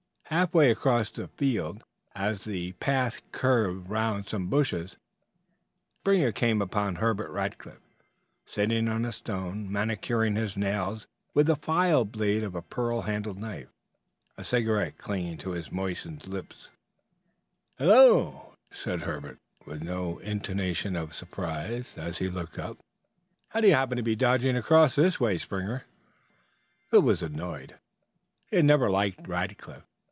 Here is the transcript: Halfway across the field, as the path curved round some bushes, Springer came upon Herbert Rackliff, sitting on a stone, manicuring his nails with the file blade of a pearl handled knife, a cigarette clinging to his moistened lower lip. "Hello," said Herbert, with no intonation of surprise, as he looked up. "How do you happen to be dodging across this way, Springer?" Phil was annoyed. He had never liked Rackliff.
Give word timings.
Halfway 0.31 0.71
across 0.71 1.09
the 1.09 1.27
field, 1.27 1.83
as 2.15 2.45
the 2.45 2.71
path 2.79 3.19
curved 3.33 3.89
round 3.89 4.29
some 4.29 4.47
bushes, 4.47 4.95
Springer 5.99 6.31
came 6.31 6.61
upon 6.61 6.95
Herbert 6.95 7.29
Rackliff, 7.31 7.81
sitting 8.45 8.87
on 8.87 9.03
a 9.03 9.11
stone, 9.11 9.69
manicuring 9.69 10.37
his 10.37 10.55
nails 10.55 11.05
with 11.33 11.47
the 11.47 11.57
file 11.57 12.05
blade 12.05 12.43
of 12.43 12.55
a 12.55 12.61
pearl 12.61 13.01
handled 13.01 13.39
knife, 13.39 13.67
a 14.37 14.45
cigarette 14.45 14.97
clinging 14.97 15.37
to 15.39 15.49
his 15.51 15.69
moistened 15.69 16.25
lower 16.25 16.35
lip. 16.37 16.53
"Hello," 17.77 18.55
said 18.71 19.01
Herbert, 19.01 19.39
with 19.65 19.83
no 19.83 20.19
intonation 20.19 20.95
of 20.95 21.13
surprise, 21.13 21.93
as 21.97 22.19
he 22.19 22.29
looked 22.29 22.57
up. 22.57 22.77
"How 23.49 23.59
do 23.59 23.67
you 23.67 23.73
happen 23.73 23.97
to 23.97 24.01
be 24.01 24.15
dodging 24.15 24.55
across 24.55 24.95
this 24.95 25.19
way, 25.19 25.37
Springer?" 25.37 25.83
Phil 26.89 27.01
was 27.01 27.21
annoyed. 27.21 27.75
He 28.49 28.55
had 28.55 28.63
never 28.65 28.89
liked 28.89 29.27
Rackliff. 29.27 29.83